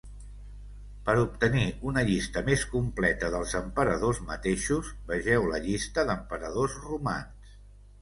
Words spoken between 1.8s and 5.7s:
una llista més completa dels emperadors mateixos, vegeu la